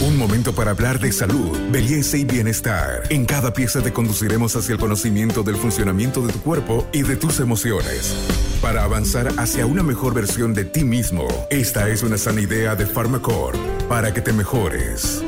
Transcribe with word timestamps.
Un 0.00 0.16
momento 0.16 0.54
para 0.54 0.70
hablar 0.70 1.00
de 1.00 1.10
salud, 1.10 1.58
belleza 1.72 2.16
y 2.16 2.24
bienestar. 2.24 3.02
En 3.10 3.24
cada 3.26 3.52
pieza 3.52 3.82
te 3.82 3.92
conduciremos 3.92 4.54
hacia 4.54 4.74
el 4.74 4.78
conocimiento 4.78 5.42
del 5.42 5.56
funcionamiento 5.56 6.24
de 6.24 6.32
tu 6.32 6.38
cuerpo 6.38 6.86
y 6.92 7.02
de 7.02 7.16
tus 7.16 7.40
emociones. 7.40 8.14
Para 8.62 8.84
avanzar 8.84 9.26
hacia 9.38 9.66
una 9.66 9.82
mejor 9.82 10.14
versión 10.14 10.54
de 10.54 10.64
ti 10.64 10.84
mismo, 10.84 11.26
esta 11.50 11.88
es 11.88 12.04
una 12.04 12.16
sana 12.16 12.40
idea 12.40 12.76
de 12.76 12.86
Pharmacore 12.86 13.58
para 13.88 14.14
que 14.14 14.20
te 14.20 14.32
mejores. 14.32 15.24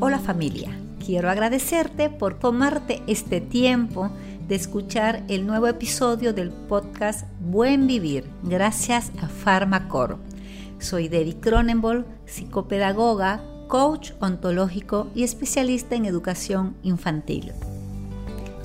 Hola 0.00 0.18
familia, 0.18 0.76
quiero 0.98 1.30
agradecerte 1.30 2.10
por 2.10 2.34
tomarte 2.34 3.00
este 3.06 3.40
tiempo 3.40 4.10
de 4.48 4.56
escuchar 4.56 5.22
el 5.28 5.46
nuevo 5.46 5.68
episodio 5.68 6.32
del 6.32 6.50
podcast 6.50 7.28
Buen 7.38 7.86
Vivir, 7.86 8.24
gracias 8.42 9.12
a 9.22 9.28
Pharmacore. 9.28 10.33
Soy 10.84 11.08
Debbie 11.08 11.40
Cronenbol, 11.40 12.04
psicopedagoga, 12.26 13.40
coach 13.68 14.10
ontológico 14.20 15.08
y 15.14 15.22
especialista 15.22 15.94
en 15.94 16.04
educación 16.04 16.76
infantil. 16.82 17.52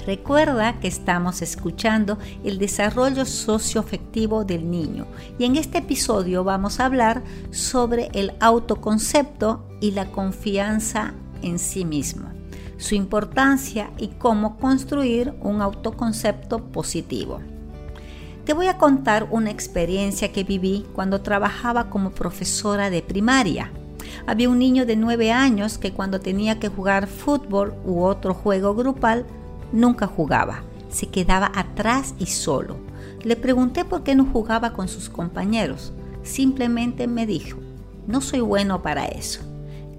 Recuerda 0.05 0.81
que 0.81 0.89
estamos 0.89 1.41
escuchando 1.41 2.17
el 2.43 2.59
desarrollo 2.59 3.23
socioafectivo 3.23 4.43
del 4.43 4.69
niño 4.69 5.07
y 5.37 5.45
en 5.45 5.55
este 5.55 5.77
episodio 5.77 6.43
vamos 6.43 6.81
a 6.81 6.87
hablar 6.87 7.23
sobre 7.51 8.09
el 8.13 8.33
autoconcepto 8.41 9.65
y 9.79 9.91
la 9.91 10.11
confianza 10.11 11.13
en 11.41 11.57
sí 11.57 11.85
mismo, 11.85 12.27
su 12.75 12.95
importancia 12.95 13.91
y 13.97 14.09
cómo 14.09 14.57
construir 14.57 15.33
un 15.39 15.61
autoconcepto 15.61 16.65
positivo. 16.65 17.39
Te 18.49 18.55
voy 18.55 18.65
a 18.65 18.79
contar 18.79 19.27
una 19.29 19.51
experiencia 19.51 20.31
que 20.31 20.43
viví 20.43 20.83
cuando 20.95 21.21
trabajaba 21.21 21.91
como 21.91 22.09
profesora 22.09 22.89
de 22.89 23.03
primaria. 23.03 23.71
Había 24.25 24.49
un 24.49 24.57
niño 24.57 24.87
de 24.87 24.95
9 24.95 25.31
años 25.31 25.77
que 25.77 25.93
cuando 25.93 26.19
tenía 26.19 26.59
que 26.59 26.67
jugar 26.67 27.05
fútbol 27.05 27.75
u 27.85 28.01
otro 28.01 28.33
juego 28.33 28.73
grupal, 28.73 29.27
nunca 29.71 30.07
jugaba. 30.07 30.63
Se 30.89 31.09
quedaba 31.09 31.51
atrás 31.53 32.15
y 32.17 32.25
solo. 32.25 32.77
Le 33.21 33.35
pregunté 33.35 33.85
por 33.85 34.01
qué 34.01 34.15
no 34.15 34.25
jugaba 34.25 34.73
con 34.73 34.87
sus 34.87 35.09
compañeros. 35.09 35.93
Simplemente 36.23 37.05
me 37.05 37.27
dijo, 37.27 37.59
no 38.07 38.19
soy 38.19 38.39
bueno 38.39 38.81
para 38.81 39.05
eso. 39.05 39.41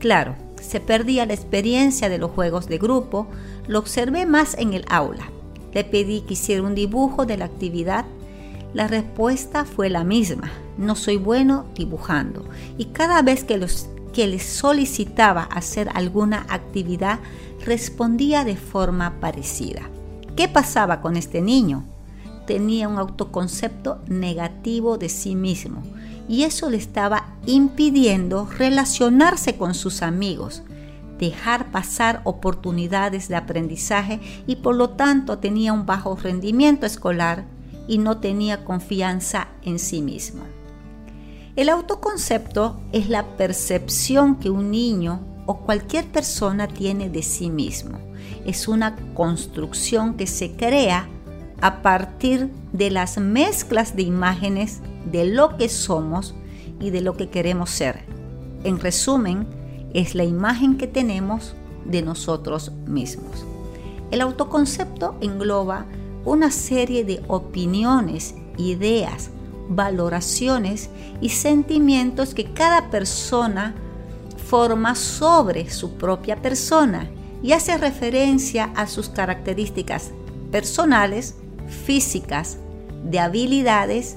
Claro, 0.01 0.35
se 0.61 0.81
perdía 0.81 1.25
la 1.25 1.35
experiencia 1.35 2.09
de 2.09 2.19
los 2.19 2.33
juegos 2.33 2.67
de 2.67 2.79
grupo, 2.79 3.29
lo 3.69 3.79
observé 3.79 4.27
más 4.27 4.57
en 4.59 4.73
el 4.73 4.85
aula. 4.91 5.31
Le 5.73 5.85
pedí 5.85 6.23
que 6.23 6.33
hiciera 6.33 6.65
un 6.65 6.75
dibujo 6.75 7.27
de 7.27 7.37
la 7.37 7.45
actividad. 7.45 8.07
La 8.73 8.87
respuesta 8.87 9.65
fue 9.65 9.91
la 9.91 10.05
misma, 10.05 10.51
no 10.79 10.95
soy 10.95 11.17
bueno 11.17 11.67
dibujando. 11.75 12.45
Y 12.79 12.87
cada 12.87 13.21
vez 13.23 13.43
que, 13.43 13.59
los, 13.59 13.89
que 14.13 14.29
les 14.29 14.45
solicitaba 14.45 15.43
hacer 15.43 15.89
alguna 15.93 16.47
actividad, 16.49 17.19
respondía 17.65 18.45
de 18.45 18.57
forma 18.57 19.19
parecida. 19.21 19.83
¿Qué 20.37 20.49
pasaba 20.49 21.01
con 21.01 21.17
este 21.17 21.41
niño? 21.41 21.85
Tenía 22.47 22.89
un 22.89 22.99
autoconcepto 22.99 24.01
negativo 24.07 24.99
de 24.99 25.09
sí 25.09 25.35
mismo 25.35 25.83
y 26.29 26.45
eso 26.45 26.71
le 26.71 26.77
estaba 26.77 27.35
impidiendo 27.47 28.47
relacionarse 28.47 29.57
con 29.57 29.75
sus 29.75 30.01
amigos, 30.01 30.63
dejar 31.19 31.73
pasar 31.73 32.21
oportunidades 32.25 33.29
de 33.29 33.37
aprendizaje 33.37 34.21
y 34.47 34.57
por 34.57 34.77
lo 34.77 34.91
tanto 34.91 35.39
tenía 35.39 35.73
un 35.73 35.87
bajo 35.87 36.15
rendimiento 36.17 36.87
escolar 36.87 37.45
y 37.91 37.99
no 37.99 38.19
tenía 38.19 38.65
confianza 38.65 39.49
en 39.65 39.81
sí 39.81 40.01
mismo. 40.01 40.45
El 41.57 41.69
autoconcepto 41.69 42.81
es 42.93 43.09
la 43.09 43.37
percepción 43.37 44.37
que 44.37 44.49
un 44.49 44.71
niño 44.71 45.21
o 45.45 45.59
cualquier 45.63 46.07
persona 46.07 46.69
tiene 46.69 47.11
de 47.11 47.25
sí 47.25 47.51
mismo. 47.51 47.99
Es 48.47 48.69
una 48.69 48.95
construcción 49.15 50.15
que 50.15 50.29
se 50.29 50.53
crea 50.53 51.09
a 51.61 51.83
partir 51.83 52.49
de 52.73 52.93
las 52.93 53.19
mezclas 53.19 53.97
de 53.97 54.03
imágenes 54.03 54.79
de 55.11 55.25
lo 55.25 55.57
que 55.57 55.69
somos 55.69 56.37
y 56.79 56.91
de 56.91 57.01
lo 57.01 57.17
que 57.17 57.29
queremos 57.29 57.71
ser. 57.71 58.05
En 58.63 58.79
resumen, 58.79 59.49
es 59.95 60.15
la 60.15 60.23
imagen 60.23 60.79
que 60.79 60.87
tenemos 60.87 61.57
de 61.85 62.03
nosotros 62.03 62.71
mismos. 62.87 63.45
El 64.13 64.21
autoconcepto 64.21 65.17
engloba 65.21 65.87
una 66.25 66.51
serie 66.51 67.05
de 67.05 67.23
opiniones, 67.29 68.35
ideas, 68.57 69.31
valoraciones 69.69 70.91
y 71.21 71.31
sentimientos 71.31 72.35
que 72.35 72.53
cada 72.53 72.91
persona 72.91 73.75
forma 74.49 74.95
sobre 74.95 75.71
su 75.71 75.93
propia 75.95 76.43
persona 76.43 77.09
y 77.43 77.53
hace 77.53 77.79
referencia 77.79 78.73
a 78.75 78.87
sus 78.87 79.09
características 79.09 80.11
personales, 80.51 81.37
físicas, 81.85 82.59
de 83.05 83.19
habilidades 83.19 84.17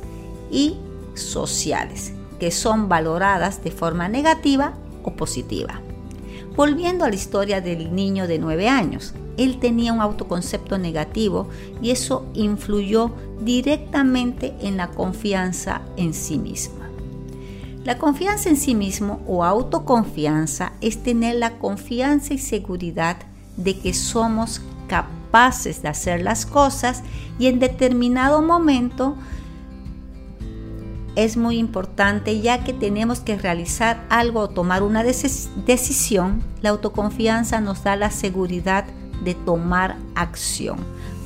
y 0.52 0.78
sociales, 1.13 2.13
que 2.40 2.52
son 2.52 2.90
valoradas 2.90 3.63
de 3.63 3.72
forma 3.72 4.09
negativa 4.09 4.74
o 5.03 5.13
positiva. 5.16 5.80
Volviendo 6.56 7.06
a 7.06 7.09
la 7.09 7.16
historia 7.16 7.62
del 7.62 7.96
niño 7.96 8.28
de 8.28 8.40
9 8.40 8.68
años, 8.68 9.13
él 9.38 9.59
tenía 9.59 9.94
un 9.94 10.01
autoconcepto 10.01 10.77
negativo 10.77 11.47
y 11.81 11.91
eso 11.91 12.25
influyó 12.33 13.11
directamente 13.41 14.55
en 14.61 14.77
la 14.77 14.89
confianza 14.91 15.81
en 15.97 16.13
sí 16.13 16.38
mismo. 16.38 16.83
La 17.83 17.97
confianza 17.97 18.49
en 18.49 18.57
sí 18.57 18.75
mismo 18.75 19.21
o 19.27 19.44
autoconfianza 19.44 20.73
es 20.79 21.03
tener 21.03 21.35
la 21.35 21.57
confianza 21.57 22.33
y 22.33 22.38
seguridad 22.38 23.17
de 23.57 23.77
que 23.77 23.94
somos 23.94 24.61
capaces 24.88 25.81
de 25.81 25.89
hacer 25.89 26.21
las 26.21 26.45
cosas 26.45 27.03
y 27.39 27.47
en 27.47 27.59
determinado 27.59 28.41
momento 28.41 29.17
es 31.15 31.38
muy 31.38 31.57
importante 31.57 32.39
ya 32.39 32.63
que 32.63 32.73
tenemos 32.73 33.19
que 33.19 33.38
realizar 33.38 34.05
algo 34.09 34.39
o 34.41 34.50
tomar 34.50 34.81
una 34.81 35.03
decisión, 35.03 36.44
la 36.61 36.69
autoconfianza 36.69 37.61
nos 37.61 37.83
da 37.83 37.95
la 37.95 38.09
seguridad 38.09 38.85
de 39.23 39.35
tomar 39.35 39.97
acción. 40.16 40.78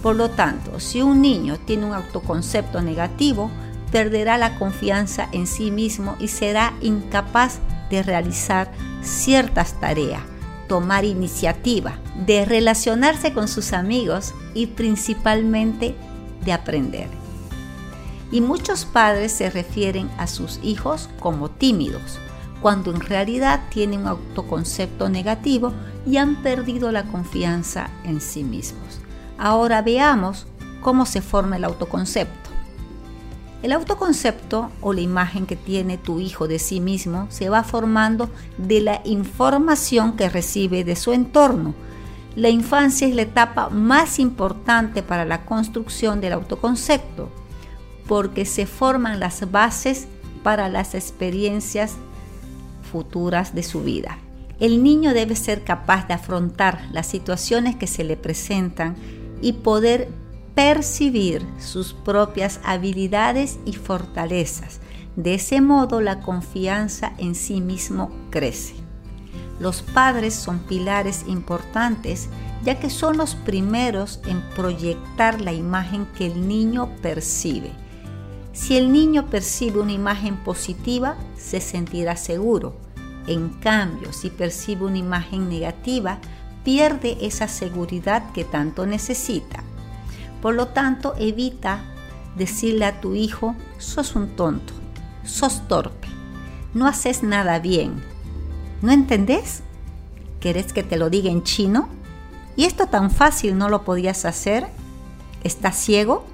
Por 0.01 0.15
lo 0.15 0.29
tanto, 0.29 0.79
si 0.79 1.01
un 1.01 1.21
niño 1.21 1.57
tiene 1.65 1.85
un 1.85 1.93
autoconcepto 1.93 2.81
negativo, 2.81 3.49
perderá 3.91 4.37
la 4.37 4.57
confianza 4.57 5.29
en 5.31 5.47
sí 5.47 5.71
mismo 5.71 6.15
y 6.19 6.27
será 6.27 6.73
incapaz 6.81 7.59
de 7.89 8.03
realizar 8.03 8.71
ciertas 9.01 9.79
tareas, 9.79 10.21
tomar 10.67 11.05
iniciativa, 11.05 11.99
de 12.25 12.45
relacionarse 12.45 13.33
con 13.33 13.47
sus 13.47 13.73
amigos 13.73 14.33
y 14.53 14.67
principalmente 14.67 15.95
de 16.43 16.53
aprender 16.53 17.09
y 18.31 18.41
muchos 18.41 18.85
padres 18.85 19.31
se 19.31 19.49
refieren 19.49 20.09
a 20.17 20.27
sus 20.27 20.59
hijos 20.63 21.09
como 21.19 21.49
tímidos, 21.49 22.19
cuando 22.61 22.91
en 22.91 23.01
realidad 23.01 23.61
tienen 23.69 24.01
un 24.01 24.07
autoconcepto 24.07 25.09
negativo 25.09 25.73
y 26.05 26.17
han 26.17 26.41
perdido 26.41 26.91
la 26.91 27.03
confianza 27.03 27.89
en 28.03 28.21
sí 28.21 28.43
mismos. 28.43 28.99
Ahora 29.37 29.81
veamos 29.81 30.47
cómo 30.81 31.05
se 31.05 31.21
forma 31.21 31.57
el 31.57 31.63
autoconcepto. 31.63 32.49
El 33.63 33.71
autoconcepto 33.71 34.71
o 34.81 34.93
la 34.93 35.01
imagen 35.01 35.45
que 35.45 35.55
tiene 35.55 35.97
tu 35.97 36.19
hijo 36.19 36.47
de 36.47 36.59
sí 36.59 36.79
mismo 36.79 37.27
se 37.29 37.49
va 37.49 37.63
formando 37.63 38.29
de 38.57 38.81
la 38.81 39.01
información 39.03 40.15
que 40.15 40.29
recibe 40.29 40.83
de 40.83 40.95
su 40.95 41.11
entorno. 41.11 41.73
La 42.35 42.49
infancia 42.49 43.07
es 43.07 43.15
la 43.15 43.23
etapa 43.23 43.69
más 43.69 44.19
importante 44.19 45.01
para 45.01 45.25
la 45.25 45.43
construcción 45.43 46.21
del 46.21 46.33
autoconcepto 46.33 47.29
porque 48.07 48.45
se 48.45 48.65
forman 48.65 49.19
las 49.19 49.51
bases 49.51 50.07
para 50.43 50.69
las 50.69 50.95
experiencias 50.95 51.95
futuras 52.91 53.53
de 53.53 53.63
su 53.63 53.83
vida. 53.83 54.17
El 54.59 54.83
niño 54.83 55.13
debe 55.13 55.35
ser 55.35 55.63
capaz 55.63 56.07
de 56.07 56.15
afrontar 56.15 56.87
las 56.91 57.07
situaciones 57.07 57.75
que 57.75 57.85
se 57.85 58.03
le 58.03 58.17
presentan 58.17 58.95
y 59.41 59.53
poder 59.53 60.09
percibir 60.55 61.45
sus 61.59 61.93
propias 61.93 62.59
habilidades 62.63 63.59
y 63.65 63.73
fortalezas. 63.73 64.79
De 65.15 65.35
ese 65.35 65.61
modo 65.61 66.01
la 66.01 66.21
confianza 66.21 67.13
en 67.19 67.35
sí 67.35 67.61
mismo 67.61 68.11
crece. 68.31 68.75
Los 69.59 69.81
padres 69.81 70.33
son 70.33 70.59
pilares 70.59 71.25
importantes 71.27 72.29
ya 72.63 72.79
que 72.79 72.89
son 72.89 73.17
los 73.17 73.35
primeros 73.35 74.19
en 74.25 74.41
proyectar 74.55 75.41
la 75.41 75.53
imagen 75.53 76.07
que 76.17 76.25
el 76.25 76.47
niño 76.47 76.89
percibe 77.01 77.71
si 78.57 78.75
el 78.75 78.91
niño 78.91 79.27
percibe 79.27 79.79
una 79.79 79.91
imagen 79.91 80.35
positiva, 80.37 81.15
se 81.37 81.61
sentirá 81.61 82.17
seguro. 82.17 82.73
En 83.27 83.49
cambio, 83.49 84.11
si 84.11 84.31
percibe 84.31 84.85
una 84.85 84.97
imagen 84.97 85.47
negativa, 85.47 86.17
pierde 86.63 87.17
esa 87.21 87.47
seguridad 87.47 88.31
que 88.31 88.45
tanto 88.45 88.87
necesita. 88.87 89.63
Por 90.41 90.55
lo 90.55 90.69
tanto, 90.69 91.13
evita 91.19 91.83
decirle 92.35 92.85
a 92.85 92.99
tu 92.99 93.13
hijo, 93.13 93.55
sos 93.77 94.15
un 94.15 94.35
tonto, 94.35 94.73
sos 95.23 95.67
torpe. 95.67 96.07
no 96.73 96.87
haces 96.87 97.21
nada 97.21 97.59
bien. 97.59 98.03
¿No 98.81 98.91
entendés? 98.91 99.61
¿Querés 100.39 100.73
que 100.73 100.81
te 100.81 100.97
lo 100.97 101.11
diga 101.11 101.29
en 101.29 101.43
chino? 101.43 101.89
¿Y 102.55 102.65
esto 102.65 102.87
tan 102.87 103.11
fácil 103.11 103.55
no 103.55 103.69
lo 103.69 103.83
podías 103.83 104.25
hacer? 104.25 104.67
¿Estás 105.43 105.77
ciego? 105.77 106.25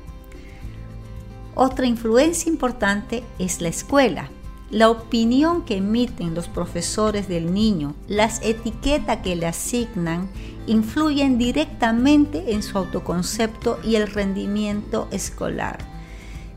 Otra 1.55 1.85
influencia 1.85 2.51
importante 2.51 3.23
es 3.37 3.61
la 3.61 3.69
escuela. 3.69 4.29
La 4.71 4.89
opinión 4.89 5.65
que 5.65 5.77
emiten 5.77 6.33
los 6.33 6.47
profesores 6.47 7.27
del 7.27 7.53
niño, 7.53 7.93
las 8.07 8.41
etiquetas 8.41 9.17
que 9.17 9.35
le 9.35 9.45
asignan, 9.45 10.29
influyen 10.65 11.37
directamente 11.37 12.53
en 12.53 12.63
su 12.63 12.79
autoconcepto 12.79 13.79
y 13.83 13.95
el 13.95 14.07
rendimiento 14.07 15.07
escolar. 15.11 15.77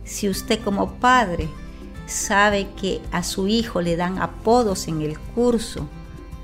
Si 0.04 0.31
usted 0.31 0.62
como 0.62 0.94
padre 0.94 1.50
sabe 2.06 2.69
que 2.81 3.02
a 3.12 3.22
su 3.22 3.48
hijo 3.48 3.82
le 3.82 3.96
dan 3.96 4.19
apodos 4.19 4.88
en 4.88 5.02
el 5.02 5.19
curso 5.19 5.87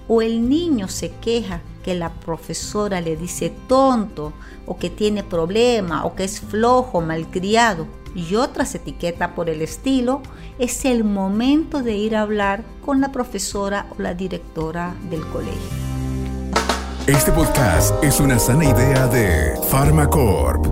o 0.08 0.20
el 0.20 0.48
niño 0.50 0.88
se 0.88 1.10
queja 1.22 1.62
que 1.82 1.94
la 1.94 2.12
profesora 2.12 3.00
le 3.00 3.16
dice 3.16 3.50
tonto 3.66 4.34
o 4.66 4.76
que 4.76 4.90
tiene 4.90 5.24
problema 5.24 6.04
o 6.04 6.14
que 6.14 6.24
es 6.24 6.40
flojo, 6.40 7.00
malcriado, 7.00 7.86
y 8.14 8.34
otras 8.34 8.74
etiquetas 8.74 9.30
por 9.30 9.48
el 9.48 9.62
estilo, 9.62 10.22
es 10.58 10.84
el 10.84 11.04
momento 11.04 11.82
de 11.82 11.96
ir 11.96 12.16
a 12.16 12.22
hablar 12.22 12.64
con 12.84 13.00
la 13.00 13.12
profesora 13.12 13.86
o 13.96 14.02
la 14.02 14.14
directora 14.14 14.94
del 15.10 15.26
colegio. 15.26 15.92
Este 17.06 17.32
podcast 17.32 18.02
es 18.04 18.20
una 18.20 18.38
sana 18.38 18.64
idea 18.64 19.08
de 19.08 19.58
Pharmacorp. 19.70 20.66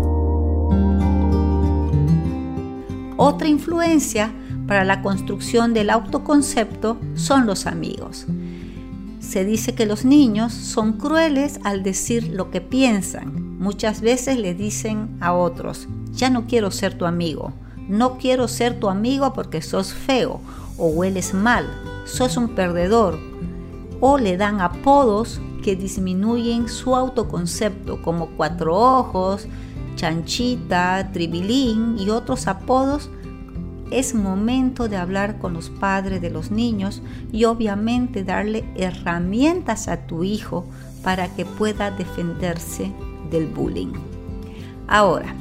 Otra 3.17 3.49
influencia 3.49 4.33
para 4.67 4.85
la 4.85 5.03
construcción 5.03 5.75
del 5.75 5.91
autoconcepto 5.91 6.99
son 7.17 7.47
los 7.47 7.67
amigos. 7.67 8.27
Se 9.19 9.45
dice 9.45 9.75
que 9.75 9.87
los 9.87 10.05
niños 10.05 10.53
son 10.53 10.95
crueles 10.95 11.59
al 11.65 11.83
decir 11.83 12.29
lo 12.29 12.51
que 12.51 12.61
piensan. 12.61 13.59
Muchas 13.59 14.01
veces 14.01 14.39
le 14.39 14.55
dicen 14.55 15.19
a 15.21 15.33
otros, 15.33 15.89
ya 16.21 16.29
no 16.29 16.47
quiero 16.47 16.71
ser 16.71 16.99
tu 16.99 17.07
amigo, 17.07 17.55
no 17.89 18.19
quiero 18.19 18.47
ser 18.47 18.79
tu 18.79 18.91
amigo 18.91 19.33
porque 19.33 19.63
sos 19.63 19.95
feo 19.95 20.43
o 20.77 20.89
hueles 20.89 21.33
mal, 21.33 21.67
sos 22.05 22.37
un 22.37 22.51
perdedor. 22.51 23.19
O 24.03 24.19
le 24.19 24.37
dan 24.37 24.61
apodos 24.61 25.41
que 25.63 25.77
disminuyen 25.77 26.69
su 26.69 26.95
autoconcepto 26.95 28.03
como 28.03 28.29
cuatro 28.37 28.77
ojos, 28.77 29.47
chanchita, 29.97 31.11
tribilín 31.11 31.97
y 31.99 32.11
otros 32.11 32.47
apodos 32.47 33.09
es 33.91 34.15
momento 34.15 34.89
de 34.89 34.99
hablar 34.99 35.39
con 35.39 35.55
los 35.55 35.71
padres 35.71 36.21
de 36.21 36.31
los 36.31 36.51
niños 36.51 37.03
y 37.33 37.45
obviamente 37.45 38.25
darle 38.25 38.65
herramientas 38.77 39.89
a 39.89 40.07
tu 40.07 40.23
hijo 40.23 40.67
para 41.03 41.35
que 41.35 41.47
pueda 41.47 41.91
defenderse 41.91 42.93
del 43.31 43.47
bullying. 43.47 43.93
Ahora, 44.87 45.35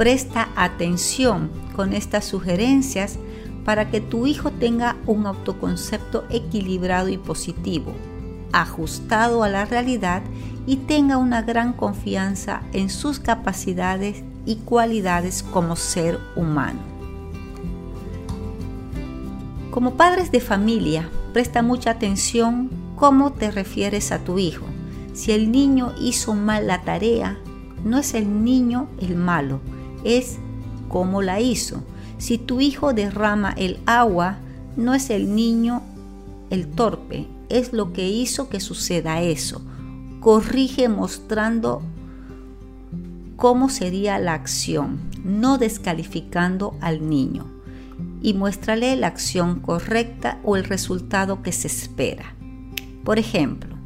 presta 0.00 0.48
atención 0.56 1.50
con 1.76 1.92
estas 1.92 2.24
sugerencias 2.24 3.18
para 3.66 3.90
que 3.90 4.00
tu 4.00 4.26
hijo 4.26 4.50
tenga 4.50 4.96
un 5.04 5.26
autoconcepto 5.26 6.24
equilibrado 6.30 7.10
y 7.10 7.18
positivo, 7.18 7.92
ajustado 8.50 9.42
a 9.42 9.50
la 9.50 9.66
realidad 9.66 10.22
y 10.66 10.76
tenga 10.76 11.18
una 11.18 11.42
gran 11.42 11.74
confianza 11.74 12.62
en 12.72 12.88
sus 12.88 13.20
capacidades 13.20 14.24
y 14.46 14.56
cualidades 14.56 15.42
como 15.42 15.76
ser 15.76 16.18
humano. 16.34 16.80
Como 19.70 19.96
padres 19.96 20.32
de 20.32 20.40
familia, 20.40 21.10
presta 21.34 21.60
mucha 21.60 21.90
atención 21.90 22.70
cómo 22.96 23.34
te 23.34 23.50
refieres 23.50 24.12
a 24.12 24.20
tu 24.20 24.38
hijo. 24.38 24.64
Si 25.12 25.32
el 25.32 25.52
niño 25.52 25.92
hizo 26.00 26.32
mal 26.32 26.68
la 26.68 26.80
tarea, 26.84 27.36
no 27.84 27.98
es 27.98 28.14
el 28.14 28.44
niño 28.44 28.88
el 28.98 29.14
malo, 29.14 29.60
es 30.04 30.38
cómo 30.88 31.22
la 31.22 31.40
hizo. 31.40 31.82
Si 32.18 32.38
tu 32.38 32.60
hijo 32.60 32.92
derrama 32.92 33.52
el 33.56 33.78
agua, 33.86 34.38
no 34.76 34.94
es 34.94 35.10
el 35.10 35.34
niño 35.34 35.82
el 36.50 36.66
torpe, 36.66 37.26
es 37.48 37.72
lo 37.72 37.92
que 37.92 38.08
hizo 38.08 38.48
que 38.48 38.60
suceda 38.60 39.22
eso. 39.22 39.62
Corrige 40.20 40.88
mostrando 40.88 41.82
cómo 43.36 43.70
sería 43.70 44.18
la 44.18 44.34
acción, 44.34 45.00
no 45.24 45.56
descalificando 45.56 46.74
al 46.80 47.08
niño 47.08 47.46
y 48.22 48.34
muéstrale 48.34 48.96
la 48.96 49.06
acción 49.06 49.60
correcta 49.60 50.38
o 50.44 50.56
el 50.56 50.64
resultado 50.64 51.42
que 51.42 51.52
se 51.52 51.68
espera. 51.68 52.34
Por 53.04 53.18
ejemplo, 53.18 53.76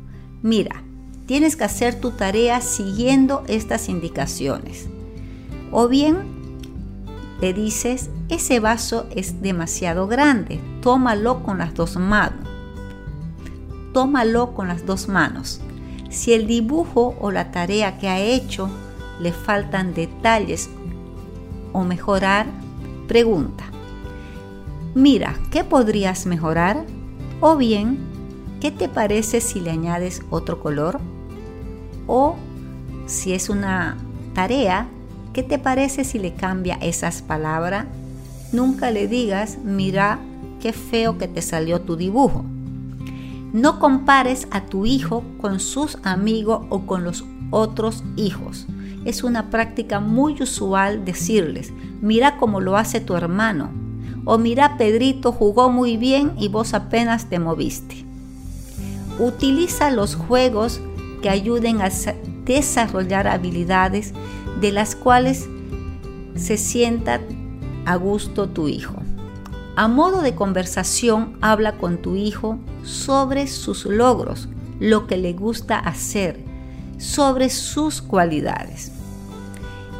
mira, 0.42 0.82
tienes 1.26 1.56
que 1.56 1.64
hacer 1.64 2.00
tu 2.00 2.10
tarea 2.10 2.60
siguiendo 2.60 3.44
estas 3.46 3.88
indicaciones. 3.88 4.88
O 5.70 5.88
bien 5.88 6.34
le 7.40 7.52
dices, 7.52 8.10
ese 8.28 8.60
vaso 8.60 9.06
es 9.14 9.42
demasiado 9.42 10.06
grande, 10.06 10.60
tómalo 10.80 11.42
con 11.42 11.58
las 11.58 11.74
dos 11.74 11.96
manos. 11.96 12.48
Tómalo 13.92 14.54
con 14.54 14.68
las 14.68 14.86
dos 14.86 15.08
manos. 15.08 15.60
Si 16.10 16.32
el 16.32 16.46
dibujo 16.46 17.16
o 17.20 17.30
la 17.30 17.50
tarea 17.50 17.98
que 17.98 18.08
ha 18.08 18.20
hecho 18.20 18.70
le 19.20 19.32
faltan 19.32 19.94
detalles 19.94 20.70
o 21.72 21.82
mejorar, 21.84 22.46
pregunta, 23.08 23.64
mira, 24.94 25.34
¿qué 25.50 25.64
podrías 25.64 26.24
mejorar? 26.26 26.84
O 27.40 27.56
bien, 27.56 27.98
¿qué 28.60 28.70
te 28.70 28.88
parece 28.88 29.40
si 29.40 29.60
le 29.60 29.70
añades 29.70 30.22
otro 30.30 30.60
color? 30.60 31.00
O 32.06 32.36
si 33.06 33.32
es 33.32 33.48
una 33.48 33.96
tarea, 34.34 34.88
¿qué 35.34 35.42
te 35.42 35.58
parece 35.58 36.04
si 36.04 36.18
le 36.18 36.32
cambia 36.32 36.76
esas 36.80 37.20
palabras? 37.20 37.86
Nunca 38.52 38.92
le 38.92 39.08
digas, 39.08 39.58
mira, 39.62 40.20
qué 40.60 40.72
feo 40.72 41.18
que 41.18 41.28
te 41.28 41.42
salió 41.42 41.80
tu 41.80 41.96
dibujo. 41.96 42.44
No 43.52 43.80
compares 43.80 44.46
a 44.52 44.64
tu 44.64 44.86
hijo 44.86 45.24
con 45.40 45.60
sus 45.60 45.98
amigos 46.04 46.64
o 46.70 46.86
con 46.86 47.04
los 47.04 47.24
otros 47.50 48.04
hijos. 48.16 48.66
Es 49.04 49.24
una 49.24 49.50
práctica 49.50 50.00
muy 50.00 50.40
usual 50.40 51.04
decirles, 51.04 51.72
mira 52.00 52.38
cómo 52.38 52.60
lo 52.60 52.76
hace 52.76 53.00
tu 53.00 53.14
hermano, 53.14 53.70
o 54.24 54.38
mira, 54.38 54.78
Pedrito 54.78 55.32
jugó 55.32 55.68
muy 55.68 55.96
bien 55.96 56.32
y 56.38 56.48
vos 56.48 56.72
apenas 56.74 57.28
te 57.28 57.38
moviste. 57.38 58.04
Utiliza 59.18 59.90
los 59.90 60.14
juegos 60.14 60.80
que 61.20 61.28
ayuden 61.28 61.82
a 61.82 61.90
desarrollar 62.44 63.28
habilidades 63.28 64.14
de 64.64 64.72
las 64.72 64.96
cuales 64.96 65.46
se 66.36 66.56
sienta 66.56 67.20
a 67.84 67.96
gusto 67.96 68.48
tu 68.48 68.66
hijo. 68.66 68.94
A 69.76 69.88
modo 69.88 70.22
de 70.22 70.34
conversación, 70.34 71.36
habla 71.42 71.76
con 71.76 71.98
tu 71.98 72.16
hijo 72.16 72.58
sobre 72.82 73.46
sus 73.46 73.84
logros, 73.84 74.48
lo 74.80 75.06
que 75.06 75.18
le 75.18 75.34
gusta 75.34 75.78
hacer, 75.78 76.42
sobre 76.96 77.50
sus 77.50 78.00
cualidades. 78.00 78.90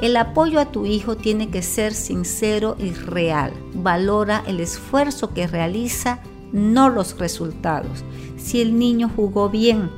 El 0.01 0.17
apoyo 0.17 0.59
a 0.59 0.73
tu 0.73 0.87
hijo 0.87 1.15
tiene 1.15 1.51
que 1.51 1.61
ser 1.61 1.93
sincero 1.93 2.75
y 2.79 2.93
real. 2.93 3.53
Valora 3.75 4.43
el 4.47 4.61
esfuerzo 4.61 5.35
que 5.35 5.47
realiza, 5.47 6.21
no 6.53 6.89
los 6.89 7.19
resultados. 7.19 8.03
Si 8.39 8.63
el 8.63 8.79
niño 8.79 9.11
jugó 9.15 9.51
bien 9.51 9.91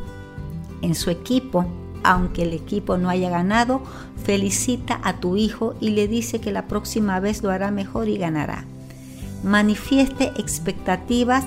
en 0.83 0.97
su 0.97 1.11
equipo, 1.11 1.67
aunque 2.07 2.45
el 2.45 2.53
equipo 2.53 2.97
no 2.99 3.11
haya 3.11 3.29
ganado, 3.29 3.83
felicita 4.23 5.01
a 5.03 5.15
tu 5.15 5.37
hijo 5.37 5.75
y 5.81 5.91
le 5.91 6.07
dice 6.07 6.41
que 6.41 6.53
la 6.53 6.69
próxima 6.69 7.19
vez 7.19 7.43
lo 7.43 7.51
hará 7.51 7.73
mejor 7.73 8.09
y 8.09 8.17
ganará. 8.17 8.65
Manifieste 9.43 10.33
expectativas 10.39 11.45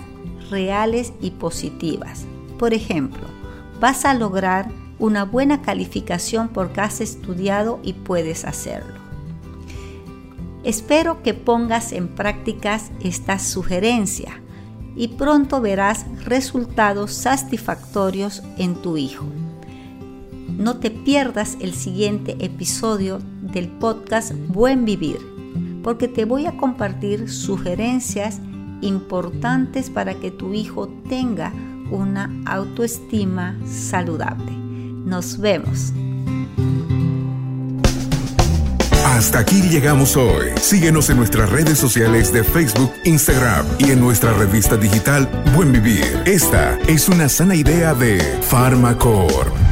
reales 0.51 1.13
y 1.21 1.31
positivas. 1.31 2.25
Por 2.57 2.73
ejemplo, 2.73 3.23
vas 3.79 4.03
a 4.03 4.13
lograr 4.13 4.69
una 4.99 5.23
buena 5.23 5.61
calificación 5.61 6.49
porque 6.49 6.81
has 6.81 6.99
estudiado 6.99 7.79
y 7.81 7.93
puedes 7.93 8.43
hacerlo. 8.43 8.99
Espero 10.65 11.23
que 11.23 11.33
pongas 11.33 11.93
en 11.93 12.09
prácticas 12.09 12.91
esta 13.01 13.39
sugerencia 13.39 14.41
y 14.97 15.07
pronto 15.07 15.61
verás 15.61 16.05
resultados 16.25 17.13
satisfactorios 17.13 18.43
en 18.57 18.75
tu 18.75 18.97
hijo. 18.97 19.25
No 20.59 20.75
te 20.75 20.91
pierdas 20.91 21.55
el 21.61 21.73
siguiente 21.73 22.35
episodio 22.41 23.21
del 23.41 23.69
podcast 23.69 24.33
Buen 24.49 24.83
Vivir, 24.83 25.17
porque 25.81 26.09
te 26.09 26.25
voy 26.25 26.47
a 26.47 26.57
compartir 26.57 27.29
sugerencias 27.29 28.41
importantes 28.81 29.89
para 29.89 30.15
que 30.15 30.31
tu 30.31 30.53
hijo 30.53 30.89
tenga 31.07 31.53
una 31.91 32.29
autoestima 32.45 33.57
saludable. 33.65 34.51
Nos 34.51 35.39
vemos. 35.39 35.93
Hasta 39.05 39.39
aquí 39.39 39.61
llegamos 39.61 40.17
hoy. 40.17 40.47
Síguenos 40.59 41.09
en 41.09 41.15
nuestras 41.15 41.49
redes 41.49 41.77
sociales 41.77 42.33
de 42.33 42.43
Facebook, 42.43 42.91
Instagram 43.05 43.65
y 43.79 43.91
en 43.91 44.01
nuestra 44.01 44.33
revista 44.33 44.75
digital 44.75 45.25
Buen 45.55 45.71
Vivir. 45.71 46.21
Esta 46.25 46.77
es 46.79 47.07
una 47.07 47.29
sana 47.29 47.55
idea 47.55 47.93
de 47.93 48.19
Farmacor. 48.41 49.68